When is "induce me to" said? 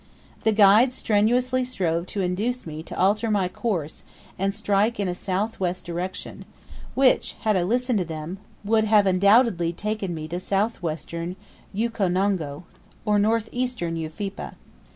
2.21-2.97